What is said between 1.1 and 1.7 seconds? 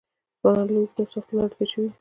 سختو لارو تېر